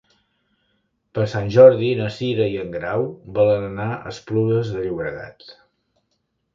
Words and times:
Per 1.17 1.25
Sant 1.33 1.51
Jordi 1.57 1.91
na 2.01 2.09
Cira 2.17 2.49
i 2.55 2.59
en 2.63 2.73
Grau 2.79 3.07
volen 3.39 3.69
anar 3.71 3.89
a 3.93 4.03
Esplugues 4.17 4.75
de 4.75 4.85
Llobregat. 4.91 5.51